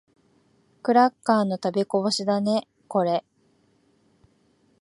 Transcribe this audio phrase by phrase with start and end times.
[0.81, 3.23] クラッカーの食べこぼしだね、これ。